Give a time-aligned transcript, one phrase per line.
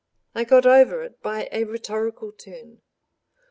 [0.33, 2.81] I got over it by a rhetorical turn.